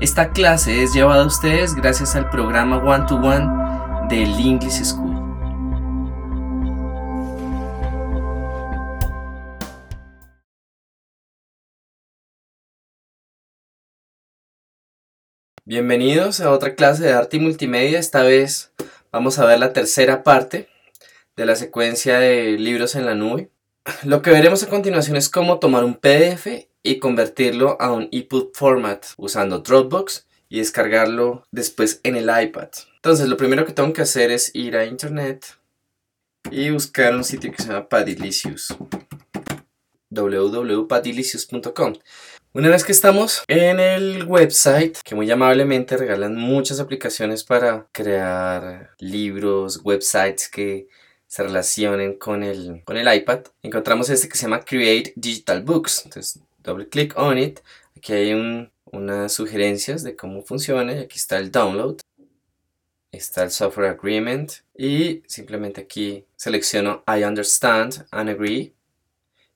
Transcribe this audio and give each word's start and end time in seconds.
Esta 0.00 0.32
clase 0.32 0.82
es 0.82 0.92
llevada 0.92 1.22
a 1.22 1.26
ustedes 1.26 1.76
gracias 1.76 2.16
al 2.16 2.28
programa 2.28 2.78
One 2.78 3.06
to 3.06 3.14
One 3.14 4.08
del 4.08 4.28
English 4.40 4.82
School. 4.82 5.14
Bienvenidos 15.64 16.40
a 16.40 16.50
otra 16.50 16.74
clase 16.74 17.04
de 17.04 17.12
arte 17.12 17.36
y 17.36 17.40
multimedia. 17.40 18.00
Esta 18.00 18.24
vez 18.24 18.72
vamos 19.12 19.38
a 19.38 19.46
ver 19.46 19.60
la 19.60 19.72
tercera 19.72 20.24
parte 20.24 20.68
de 21.36 21.46
la 21.46 21.54
secuencia 21.54 22.18
de 22.18 22.58
libros 22.58 22.96
en 22.96 23.06
la 23.06 23.14
nube. 23.14 23.52
Lo 24.02 24.22
que 24.22 24.30
veremos 24.30 24.64
a 24.64 24.68
continuación 24.68 25.16
es 25.16 25.28
cómo 25.30 25.60
tomar 25.60 25.84
un 25.84 25.94
PDF 25.94 26.48
y 26.84 27.00
convertirlo 27.00 27.76
a 27.80 27.90
un 27.90 28.08
EPUB 28.12 28.52
format 28.54 29.04
usando 29.16 29.58
Dropbox 29.58 30.26
y 30.48 30.58
descargarlo 30.58 31.44
después 31.50 31.98
en 32.04 32.14
el 32.14 32.30
iPad. 32.30 32.68
Entonces 32.94 33.28
lo 33.28 33.36
primero 33.36 33.66
que 33.66 33.72
tengo 33.72 33.92
que 33.92 34.02
hacer 34.02 34.30
es 34.30 34.54
ir 34.54 34.76
a 34.76 34.84
internet 34.84 35.44
y 36.52 36.70
buscar 36.70 37.16
un 37.16 37.24
sitio 37.24 37.50
que 37.50 37.60
se 37.60 37.68
llama 37.68 37.88
Padilicious 37.88 38.76
www.padilicious.com 40.10 41.94
una 42.56 42.68
vez 42.68 42.84
que 42.84 42.92
estamos 42.92 43.42
en 43.48 43.80
el 43.80 44.26
website, 44.26 44.98
que 45.02 45.16
muy 45.16 45.28
amablemente 45.28 45.96
regalan 45.96 46.36
muchas 46.36 46.78
aplicaciones 46.78 47.42
para 47.42 47.88
crear 47.90 48.90
libros, 49.00 49.80
websites 49.82 50.48
que 50.48 50.86
se 51.26 51.42
relacionen 51.42 52.16
con 52.16 52.44
el, 52.44 52.84
con 52.84 52.96
el 52.96 53.12
iPad, 53.12 53.40
encontramos 53.60 54.08
este 54.08 54.28
que 54.28 54.36
se 54.36 54.42
llama 54.42 54.64
Create 54.64 55.12
Digital 55.16 55.64
Books. 55.64 56.02
Entonces, 56.04 56.43
doble 56.64 56.88
clic 56.88 57.16
on 57.16 57.38
it. 57.38 57.60
Aquí 57.96 58.12
hay 58.12 58.68
unas 58.86 59.32
sugerencias 59.32 60.02
de 60.02 60.16
cómo 60.16 60.42
funciona 60.42 60.92
y 60.94 60.98
aquí 60.98 61.18
está 61.18 61.38
el 61.38 61.52
download. 61.52 62.00
Está 63.12 63.44
el 63.44 63.52
software 63.52 63.90
agreement 63.90 64.52
y 64.76 65.22
simplemente 65.28 65.82
aquí 65.82 66.24
selecciono 66.34 67.04
I 67.06 67.22
understand 67.22 68.06
and 68.10 68.28
agree 68.30 68.74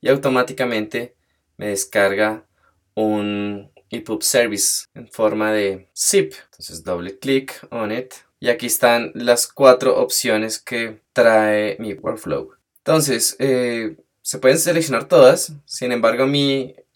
y 0.00 0.08
automáticamente 0.08 1.16
me 1.56 1.68
descarga 1.68 2.46
un 2.94 3.70
EPUB 3.90 4.22
service 4.22 4.84
en 4.94 5.08
forma 5.08 5.52
de 5.52 5.88
zip. 5.96 6.34
Entonces 6.44 6.84
doble 6.84 7.18
clic 7.18 7.66
on 7.70 7.90
it. 7.92 8.14
Y 8.40 8.48
aquí 8.48 8.66
están 8.66 9.10
las 9.14 9.48
cuatro 9.48 10.00
opciones 10.00 10.60
que 10.60 11.00
trae 11.12 11.76
mi 11.80 11.94
workflow. 11.94 12.52
Entonces, 12.78 13.34
eh, 13.40 13.96
se 14.22 14.38
pueden 14.38 14.58
seleccionar 14.58 15.08
todas. 15.08 15.52
Sin 15.64 15.90
embargo, 15.90 16.24
a 16.24 16.26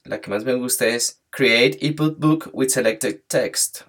la 0.04 0.20
que 0.20 0.30
más 0.30 0.44
me 0.44 0.54
gusta 0.54 0.86
es 0.86 1.22
Create 1.30 1.78
EPUB 1.80 2.18
Book 2.18 2.50
with 2.52 2.68
Selected 2.68 3.22
Text. 3.26 3.82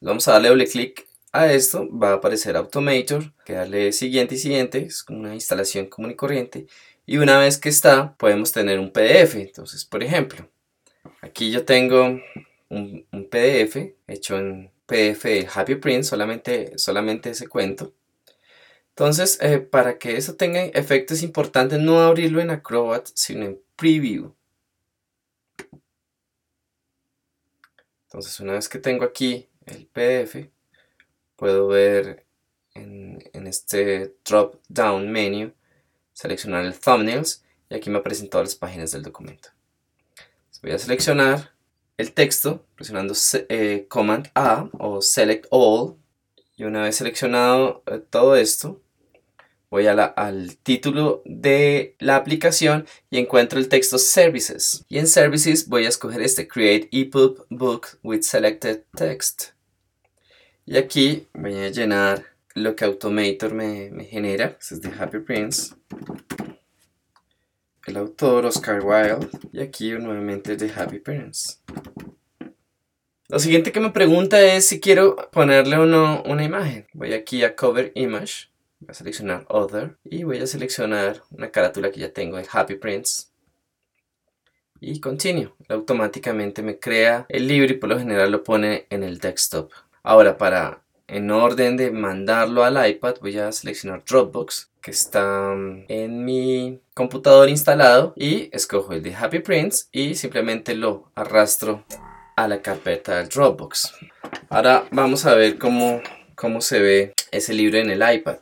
Vamos 0.00 0.28
a 0.28 0.32
darle 0.32 0.48
doble 0.48 0.66
clic 0.66 1.06
a 1.32 1.52
esto. 1.52 1.88
Va 1.90 2.10
a 2.10 2.14
aparecer 2.14 2.56
Automator. 2.56 3.32
Que 3.44 3.54
darle 3.54 3.92
siguiente 3.92 4.34
y 4.34 4.38
siguiente. 4.38 4.78
Es 4.86 5.04
una 5.08 5.34
instalación 5.34 5.86
común 5.86 6.12
y 6.12 6.16
corriente. 6.16 6.66
Y 7.06 7.18
una 7.18 7.38
vez 7.38 7.58
que 7.58 7.68
está, 7.68 8.16
podemos 8.16 8.52
tener 8.52 8.78
un 8.78 8.90
PDF. 8.90 9.36
Entonces, 9.36 9.84
por 9.84 10.02
ejemplo, 10.02 10.48
Aquí 11.20 11.50
yo 11.50 11.64
tengo 11.64 12.20
un, 12.68 13.06
PDF 13.30 13.94
hecho 14.06 14.38
en 14.38 14.70
PDF 14.86 15.24
de 15.24 15.48
Happy 15.52 15.74
Print, 15.76 16.04
solamente, 16.04 16.78
solamente 16.78 17.30
ese 17.30 17.48
cuento. 17.48 17.94
Entonces, 18.90 19.38
eh, 19.42 19.58
para 19.58 19.98
que 19.98 20.16
eso 20.16 20.36
tenga 20.36 20.64
efecto 20.64 21.14
es 21.14 21.22
importante 21.22 21.78
no 21.78 22.00
abrirlo 22.00 22.40
en 22.40 22.50
Acrobat, 22.50 23.08
sino 23.14 23.44
en 23.44 23.60
Preview. 23.76 24.34
Entonces, 28.06 28.38
una 28.40 28.54
vez 28.54 28.68
que 28.68 28.78
tengo 28.78 29.04
aquí 29.04 29.48
el 29.66 29.86
PDF, 29.86 30.48
puedo 31.36 31.68
ver 31.68 32.26
en, 32.74 33.46
este 33.46 34.16
drop 34.24 34.56
down 34.68 35.10
menu, 35.10 35.52
seleccionar 36.12 36.64
el 36.64 36.78
thumbnails 36.78 37.44
y 37.68 37.74
aquí 37.74 37.90
me 37.90 37.98
aparecen 37.98 38.30
todas 38.30 38.48
las 38.48 38.54
páginas 38.54 38.92
del 38.92 39.02
documento. 39.02 39.50
Voy 40.62 40.72
a 40.72 40.78
seleccionar 40.78 41.52
el 41.96 42.12
texto 42.12 42.66
presionando 42.74 43.14
eh, 43.48 43.86
Command 43.88 44.30
A 44.34 44.68
o 44.78 45.00
Select 45.02 45.46
All. 45.50 45.96
Y 46.56 46.64
una 46.64 46.82
vez 46.82 46.96
seleccionado 46.96 47.82
eh, 47.86 47.98
todo 47.98 48.36
esto, 48.36 48.82
voy 49.70 49.86
al 49.86 50.56
título 50.58 51.22
de 51.24 51.96
la 51.98 52.16
aplicación 52.16 52.86
y 53.10 53.18
encuentro 53.18 53.58
el 53.58 53.68
texto 53.68 53.98
Services. 53.98 54.84
Y 54.88 54.98
en 54.98 55.06
Services 55.06 55.68
voy 55.68 55.86
a 55.86 55.88
escoger 55.88 56.22
este 56.22 56.48
Create 56.48 56.88
EPUB 56.92 57.46
Book 57.50 57.86
with 58.02 58.22
Selected 58.22 58.82
Text. 58.96 59.50
Y 60.64 60.76
aquí 60.76 61.26
voy 61.34 61.54
a 61.54 61.68
llenar 61.68 62.24
lo 62.54 62.74
que 62.74 62.84
Automator 62.84 63.54
me, 63.54 63.90
me 63.90 64.04
genera. 64.04 64.56
Este 64.60 64.74
es 64.74 64.82
de 64.82 64.90
Happy 64.90 65.18
Prince 65.18 65.74
el 67.86 67.96
autor 67.96 68.46
Oscar 68.46 68.84
Wilde 68.84 69.28
y 69.52 69.60
aquí 69.60 69.90
nuevamente 69.92 70.56
de 70.56 70.70
Happy 70.70 70.98
Parents. 70.98 71.62
Lo 73.28 73.38
siguiente 73.38 73.72
que 73.72 73.80
me 73.80 73.90
pregunta 73.90 74.40
es 74.40 74.66
si 74.66 74.80
quiero 74.80 75.16
ponerle 75.32 75.76
o 75.76 75.86
no 75.86 76.22
una 76.26 76.44
imagen. 76.44 76.86
Voy 76.92 77.12
aquí 77.12 77.42
a 77.44 77.56
Cover 77.56 77.92
Image, 77.94 78.50
voy 78.86 78.92
a 78.92 78.94
seleccionar 78.94 79.46
Other 79.48 79.96
y 80.04 80.22
voy 80.22 80.38
a 80.38 80.46
seleccionar 80.46 81.22
una 81.30 81.50
carátula 81.50 81.90
que 81.90 82.00
ya 82.00 82.12
tengo 82.12 82.36
de 82.36 82.46
Happy 82.50 82.76
Prince. 82.76 83.24
Y 84.80 85.00
Continue. 85.00 85.52
Automáticamente 85.68 86.62
me 86.62 86.78
crea 86.78 87.26
el 87.28 87.48
libro 87.48 87.72
y 87.72 87.78
por 87.78 87.88
lo 87.88 87.98
general 87.98 88.30
lo 88.30 88.44
pone 88.44 88.86
en 88.90 89.02
el 89.02 89.18
desktop. 89.18 89.72
Ahora 90.04 90.38
para 90.38 90.82
en 91.08 91.30
orden 91.30 91.76
de 91.76 91.90
mandarlo 91.90 92.62
al 92.62 92.88
iPad 92.88 93.16
voy 93.20 93.38
a 93.38 93.50
seleccionar 93.52 94.04
Dropbox 94.04 94.70
que 94.80 94.90
está 94.92 95.52
mm, 95.54 95.86
en 95.88 96.24
mi 96.24 96.80
computador 96.94 97.48
instalado 97.48 98.12
y 98.16 98.48
escojo 98.54 98.92
el 98.92 99.02
de 99.02 99.14
Happy 99.14 99.40
Prints 99.40 99.88
y 99.90 100.14
simplemente 100.14 100.76
lo 100.76 101.10
arrastro 101.16 101.84
a 102.36 102.46
la 102.46 102.62
carpeta 102.62 103.16
del 103.16 103.28
Dropbox. 103.28 103.94
Ahora 104.48 104.86
vamos 104.92 105.26
a 105.26 105.34
ver 105.34 105.58
cómo, 105.58 106.02
cómo 106.36 106.60
se 106.60 106.80
ve 106.80 107.14
ese 107.32 107.52
libro 107.54 107.78
en 107.78 107.90
el 107.90 108.14
iPad. 108.14 108.38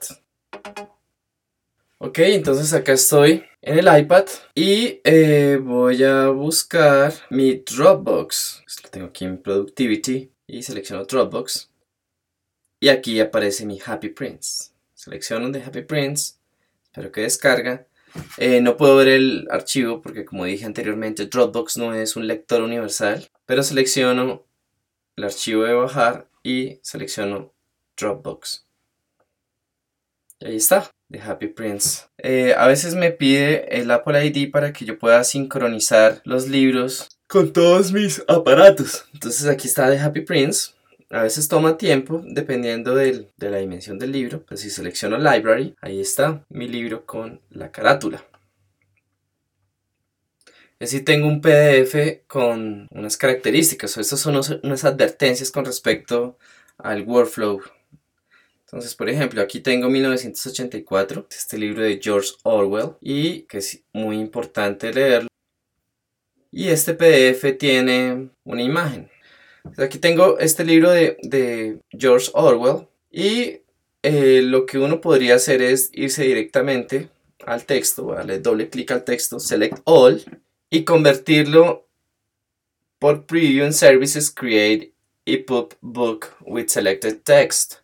Ok, 1.98 2.18
entonces 2.18 2.72
acá 2.72 2.92
estoy 2.92 3.44
en 3.62 3.78
el 3.78 3.98
iPad 4.00 4.26
y 4.54 5.00
eh, 5.04 5.58
voy 5.62 6.02
a 6.02 6.28
buscar 6.28 7.14
mi 7.30 7.54
Dropbox. 7.54 8.64
Lo 8.82 8.90
tengo 8.90 9.06
aquí 9.06 9.24
en 9.24 9.40
Productivity 9.40 10.30
y 10.46 10.62
selecciono 10.62 11.04
Dropbox. 11.04 11.70
Y 12.80 12.88
aquí 12.88 13.20
aparece 13.20 13.64
mi 13.64 13.80
Happy 13.84 14.08
Prints. 14.08 14.74
Selecciono 14.94 15.50
de 15.50 15.62
Happy 15.62 15.82
Prints, 15.82 16.40
espero 16.84 17.12
que 17.12 17.22
descarga. 17.22 17.86
Eh, 18.38 18.60
no 18.60 18.76
puedo 18.76 18.96
ver 18.96 19.08
el 19.08 19.46
archivo 19.50 20.02
porque 20.02 20.24
como 20.24 20.44
dije 20.44 20.64
anteriormente 20.64 21.26
Dropbox 21.26 21.76
no 21.76 21.94
es 21.94 22.16
un 22.16 22.26
lector 22.26 22.62
universal, 22.62 23.28
pero 23.46 23.62
selecciono 23.62 24.44
el 25.16 25.24
archivo 25.24 25.62
de 25.62 25.74
bajar 25.74 26.28
y 26.42 26.80
selecciono 26.82 27.54
Dropbox. 27.96 28.66
Y 30.40 30.46
ahí 30.46 30.56
está, 30.56 30.90
de 31.14 31.22
Happy 31.22 31.46
Prints. 31.46 32.08
Eh, 32.18 32.54
a 32.56 32.66
veces 32.66 32.94
me 32.94 33.12
pide 33.12 33.80
el 33.80 33.90
Apple 33.90 34.24
ID 34.26 34.50
para 34.50 34.72
que 34.72 34.84
yo 34.84 34.98
pueda 34.98 35.22
sincronizar 35.24 36.20
los 36.24 36.48
libros 36.48 37.08
con 37.28 37.52
todos 37.52 37.92
mis 37.92 38.22
aparatos. 38.26 39.06
Entonces 39.14 39.46
aquí 39.46 39.68
está 39.68 39.88
de 39.88 39.98
Happy 39.98 40.22
Prints. 40.22 40.74
A 41.10 41.22
veces 41.22 41.46
toma 41.48 41.76
tiempo 41.76 42.22
dependiendo 42.26 42.96
de 42.96 43.28
la 43.38 43.58
dimensión 43.58 43.98
del 43.98 44.12
libro. 44.12 44.44
Pero 44.44 44.56
si 44.56 44.70
selecciono 44.70 45.16
Library, 45.16 45.76
ahí 45.80 46.00
está 46.00 46.44
mi 46.48 46.66
libro 46.66 47.06
con 47.06 47.40
la 47.50 47.70
carátula. 47.70 48.24
Decir, 50.80 51.04
tengo 51.04 51.28
un 51.28 51.40
PDF 51.40 52.26
con 52.26 52.88
unas 52.90 53.16
características. 53.16 53.96
O 53.96 54.00
estas 54.00 54.18
son 54.18 54.40
unas 54.64 54.84
advertencias 54.84 55.52
con 55.52 55.64
respecto 55.64 56.36
al 56.78 57.02
workflow. 57.02 57.60
Entonces, 58.66 58.94
por 58.94 59.08
ejemplo, 59.08 59.40
aquí 59.40 59.60
tengo 59.60 59.88
1984, 59.88 61.26
este 61.30 61.58
libro 61.58 61.82
de 61.82 62.00
George 62.02 62.32
Orwell, 62.42 62.96
y 63.00 63.42
que 63.42 63.58
es 63.58 63.82
muy 63.92 64.18
importante 64.18 64.92
leerlo. 64.92 65.28
Y 66.50 66.68
este 66.68 66.94
PDF 66.94 67.58
tiene 67.58 68.30
una 68.44 68.62
imagen. 68.62 69.10
Aquí 69.78 69.98
tengo 69.98 70.38
este 70.38 70.64
libro 70.64 70.90
de, 70.90 71.80
George 71.90 72.30
Orwell 72.34 72.86
y 73.10 73.60
eh, 74.02 74.42
lo 74.42 74.66
que 74.66 74.78
uno 74.78 75.00
podría 75.00 75.36
hacer 75.36 75.62
es 75.62 75.90
irse 75.94 76.22
directamente 76.24 77.08
al 77.46 77.64
texto, 77.64 78.12
darle 78.12 78.40
doble 78.40 78.68
clic 78.68 78.90
al 78.90 79.04
texto, 79.04 79.40
select 79.40 79.80
all 79.84 80.22
y 80.68 80.84
convertirlo 80.84 81.86
por 82.98 83.26
preview 83.26 83.64
en 83.64 83.72
services 83.72 84.30
create 84.30 84.92
EPUB 85.26 85.74
book 85.80 86.26
with 86.42 86.68
selected 86.68 87.22
text. 87.24 87.83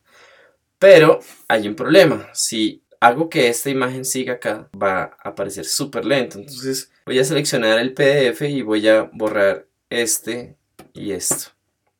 Pero 0.80 1.20
hay 1.46 1.68
un 1.68 1.76
problema. 1.76 2.30
Si 2.32 2.82
hago 3.00 3.28
que 3.28 3.48
esta 3.48 3.68
imagen 3.68 4.04
siga 4.04 4.34
acá, 4.34 4.70
va 4.74 5.16
a 5.22 5.28
aparecer 5.28 5.66
súper 5.66 6.06
lento. 6.06 6.38
Entonces 6.38 6.90
voy 7.04 7.18
a 7.18 7.24
seleccionar 7.24 7.78
el 7.78 7.92
PDF 7.92 8.40
y 8.42 8.62
voy 8.62 8.88
a 8.88 9.02
borrar 9.12 9.66
este 9.90 10.56
y 10.94 11.12
esto. 11.12 11.50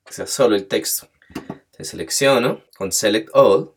que 0.05 0.15
sea 0.15 0.27
solo 0.27 0.57
el 0.57 0.67
texto. 0.67 1.09
Entonces 1.29 1.89
selecciono 1.89 2.65
con 2.75 2.91
Select 2.91 3.29
All, 3.35 3.75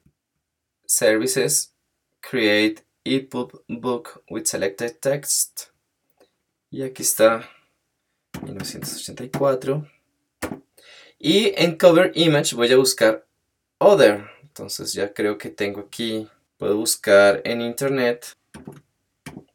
Services, 0.85 1.73
Create 2.21 2.85
EPUB 3.03 3.65
Book 3.67 4.23
with 4.29 4.45
Selected 4.45 4.99
Text. 5.01 5.63
Y 6.69 6.81
aquí 6.81 7.03
está 7.03 7.49
1984. 8.41 9.85
Y 11.19 11.53
en 11.57 11.77
Cover 11.77 12.13
Image 12.15 12.55
voy 12.55 12.71
a 12.71 12.77
buscar 12.77 13.27
Other. 13.79 14.32
Entonces 14.53 14.93
ya 14.93 15.11
creo 15.13 15.39
que 15.39 15.49
tengo 15.49 15.81
aquí, 15.81 16.29
puedo 16.57 16.77
buscar 16.77 17.41
en 17.43 17.61
internet 17.61 18.37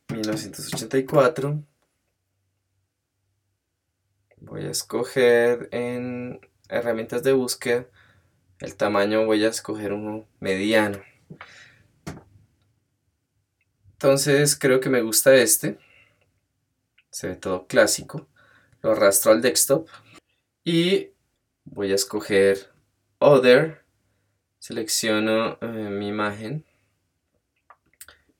1984. 0.09 1.63
Voy 4.41 4.65
a 4.65 4.71
escoger 4.71 5.69
en 5.71 6.41
herramientas 6.69 7.23
de 7.23 7.33
búsqueda 7.33 7.87
el 8.59 8.75
tamaño 8.75 9.25
voy 9.25 9.45
a 9.45 9.51
escoger 9.51 9.93
uno 9.93 10.27
mediano. 10.41 11.01
Entonces 13.93 14.57
creo 14.57 14.81
que 14.81 14.89
me 14.89 15.01
gusta 15.01 15.33
este. 15.37 15.79
Se 17.11 17.29
ve 17.29 17.37
todo 17.37 17.69
clásico. 17.69 18.27
Lo 18.83 18.93
arrastro 18.93 19.31
al 19.31 19.43
desktop. 19.43 19.89
Y 20.65 21.11
voy 21.65 21.93
a 21.93 21.95
escoger 21.95 22.73
other 23.21 23.85
selecciono 24.59 25.59
eh, 25.61 25.67
mi 25.67 26.09
imagen 26.09 26.65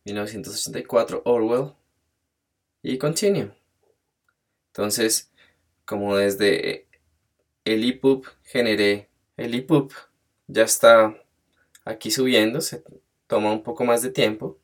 1984 0.05 1.23
Orwell 1.25 1.73
y 2.83 2.99
continue 2.99 3.53
entonces 4.69 5.33
como 5.85 6.17
desde 6.17 6.87
el 7.65 7.89
EPUB 7.89 8.27
generé 8.45 9.09
el 9.37 9.55
EPUB 9.55 9.93
ya 10.49 10.63
está 10.63 11.15
aquí 11.85 12.11
subiendo, 12.11 12.61
se 12.61 12.83
toma 13.27 13.53
un 13.53 13.63
poco 13.63 13.85
más 13.85 14.03
de 14.03 14.11
tiempo. 14.11 14.59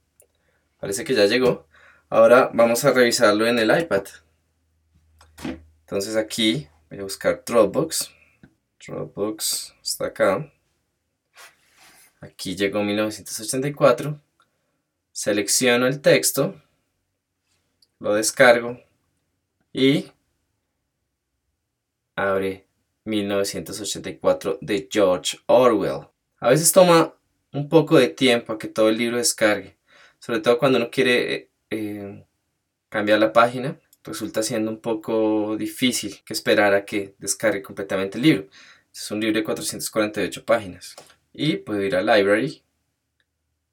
Parece 0.80 1.04
que 1.04 1.14
ya 1.14 1.26
llegó. 1.26 1.66
Ahora 2.08 2.50
vamos 2.52 2.84
a 2.84 2.92
revisarlo 2.92 3.46
en 3.46 3.58
el 3.58 3.78
iPad. 3.78 4.04
Entonces 5.80 6.16
aquí 6.16 6.68
voy 6.90 7.00
a 7.00 7.02
buscar 7.02 7.42
Dropbox. 7.46 8.10
Dropbox 8.84 9.74
está 9.82 10.06
acá. 10.06 10.52
Aquí 12.24 12.56
llegó 12.56 12.82
1984. 12.82 14.18
Selecciono 15.12 15.86
el 15.86 16.00
texto. 16.00 16.60
Lo 17.98 18.14
descargo. 18.14 18.80
Y 19.72 20.10
abre 22.16 22.66
1984 23.04 24.58
de 24.62 24.88
George 24.90 25.38
Orwell. 25.46 26.08
A 26.40 26.48
veces 26.48 26.72
toma 26.72 27.14
un 27.52 27.68
poco 27.68 27.98
de 27.98 28.08
tiempo 28.08 28.52
a 28.52 28.58
que 28.58 28.68
todo 28.68 28.88
el 28.88 28.96
libro 28.96 29.18
descargue, 29.18 29.76
sobre 30.18 30.40
todo 30.40 30.58
cuando 30.58 30.78
uno 30.78 30.90
quiere 30.90 31.50
eh, 31.70 32.24
cambiar 32.88 33.18
la 33.18 33.32
página, 33.32 33.78
resulta 34.02 34.42
siendo 34.42 34.70
un 34.70 34.80
poco 34.80 35.56
difícil 35.56 36.22
que 36.24 36.32
esperar 36.32 36.74
a 36.74 36.84
que 36.84 37.14
descargue 37.18 37.62
completamente 37.62 38.18
el 38.18 38.24
libro. 38.24 38.48
Es 38.92 39.10
un 39.10 39.20
libro 39.20 39.38
de 39.38 39.44
448 39.44 40.44
páginas. 40.44 40.94
Y 41.34 41.56
puedo 41.56 41.82
ir 41.82 41.96
a 41.96 42.02
Library 42.02 42.62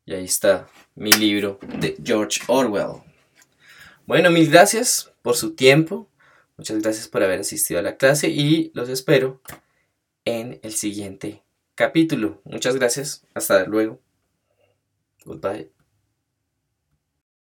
y 0.05 0.13
ahí 0.13 0.25
está 0.25 0.67
mi 0.95 1.13
libro 1.13 1.59
de 1.79 1.95
George 2.03 2.41
Orwell. 2.47 3.01
Bueno, 4.05 4.31
mil 4.31 4.49
gracias 4.49 5.11
por 5.21 5.37
su 5.37 5.55
tiempo. 5.55 6.09
Muchas 6.57 6.81
gracias 6.81 7.07
por 7.07 7.23
haber 7.23 7.39
asistido 7.39 7.79
a 7.79 7.83
la 7.83 7.95
clase 7.95 8.29
y 8.29 8.71
los 8.73 8.89
espero 8.89 9.41
en 10.25 10.59
el 10.63 10.73
siguiente 10.73 11.43
capítulo. 11.75 12.41
Muchas 12.43 12.75
gracias. 12.75 13.23
Hasta 13.33 13.65
luego. 13.65 13.99
Goodbye. 15.23 15.80